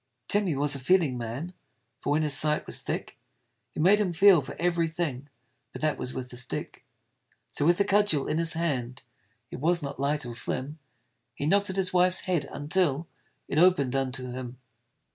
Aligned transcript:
Tim 0.27 0.47
he 0.47 0.55
was 0.55 0.73
a 0.73 0.79
feeling 0.79 1.15
man: 1.15 1.53
For 1.99 2.09
when 2.09 2.23
his 2.23 2.33
sight 2.35 2.65
was 2.65 2.79
thick, 2.79 3.19
It 3.75 3.83
made 3.83 3.99
him 3.99 4.13
feel 4.13 4.41
for 4.41 4.55
every 4.57 4.87
thing 4.87 5.29
But 5.73 5.83
that 5.83 5.99
was 5.99 6.11
with 6.11 6.33
a 6.33 6.37
stick. 6.37 6.83
So 7.51 7.67
with 7.67 7.79
a 7.79 7.83
cudgel 7.83 8.27
in 8.27 8.39
his 8.39 8.53
hand 8.53 9.03
It 9.51 9.59
was 9.59 9.83
not 9.83 9.99
light 9.99 10.25
or 10.25 10.33
slim 10.33 10.79
He 11.35 11.45
knocked 11.45 11.69
at 11.69 11.75
his 11.75 11.93
wife's 11.93 12.21
head 12.21 12.49
until 12.51 13.09
It 13.47 13.59
open'd 13.59 13.95
unto 13.95 14.31
him. 14.31 14.57